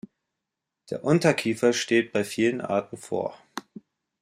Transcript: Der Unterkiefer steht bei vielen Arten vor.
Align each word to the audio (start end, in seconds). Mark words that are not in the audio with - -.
Der 0.89 1.03
Unterkiefer 1.03 1.73
steht 1.73 2.11
bei 2.11 2.23
vielen 2.23 2.59
Arten 2.59 2.97
vor. 2.97 3.37